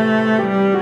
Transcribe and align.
Música 0.00 0.79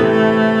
Música 0.00 0.59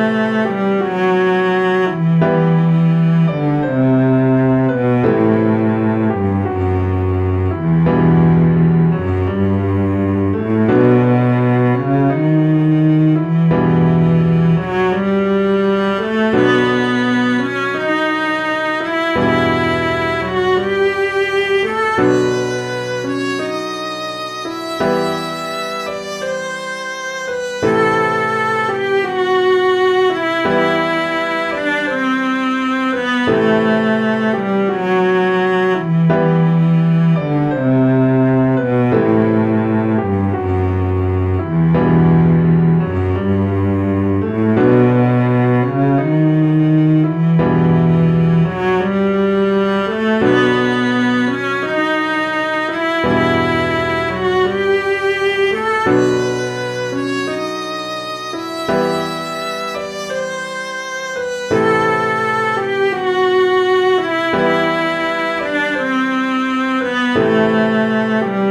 Müzik 67.16 68.49